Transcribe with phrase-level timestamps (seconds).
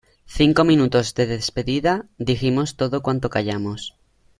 [0.37, 3.93] Cinco minutos de despedida, dijimos todo cuanto callamos.